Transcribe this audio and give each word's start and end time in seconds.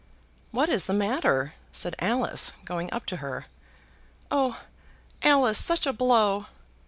"What 0.49 0.67
is 0.67 0.87
the 0.87 0.95
matter?" 0.95 1.53
said 1.71 1.93
Alice, 1.99 2.53
going 2.65 2.91
up 2.91 3.05
to 3.05 3.17
her. 3.17 3.45
"Oh, 4.31 4.59
Alice, 5.21 5.59
such 5.63 5.85
a 5.85 5.93
blow!" 5.93 6.47